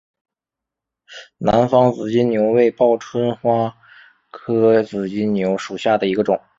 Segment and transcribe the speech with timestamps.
[1.37, 3.77] 南方紫金牛为报春花
[4.31, 6.41] 科紫金牛属下的一个种。